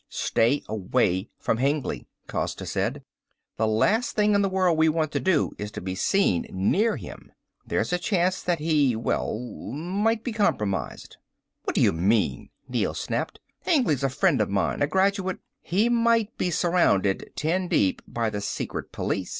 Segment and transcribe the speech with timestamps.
[0.09, 3.03] Stay away from Hengly," Costa said.
[3.57, 6.97] "The last thing in the world we want to do, is to be seen near
[6.97, 7.31] him.
[7.67, 8.95] There's a chance that he...
[8.95, 9.37] well...
[9.37, 11.17] might be compromised."
[11.65, 13.39] "What do you mean!" Neel snapped.
[13.59, 18.31] "Hengly's a friend of mine, a graduate" "He might also be surrounded ten deep by
[18.31, 19.29] the secret police.